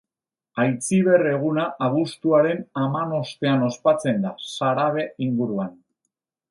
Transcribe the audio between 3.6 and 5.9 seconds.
ospatzen da Sarabe inguruan.